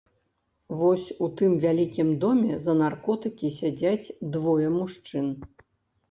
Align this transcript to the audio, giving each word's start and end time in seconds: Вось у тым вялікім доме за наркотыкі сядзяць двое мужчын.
Вось 0.77 1.09
у 1.25 1.27
тым 1.41 1.51
вялікім 1.65 2.07
доме 2.23 2.55
за 2.67 2.73
наркотыкі 2.79 3.51
сядзяць 3.59 4.07
двое 4.37 4.67
мужчын. 4.79 5.27